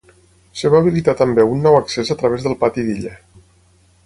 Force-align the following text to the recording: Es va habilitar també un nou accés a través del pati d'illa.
Es 0.53 0.63
va 0.75 0.79
habilitar 0.79 1.15
també 1.19 1.45
un 1.57 1.61
nou 1.67 1.77
accés 1.81 2.11
a 2.17 2.21
través 2.23 2.49
del 2.49 2.57
pati 2.65 2.87
d'illa. 2.89 3.15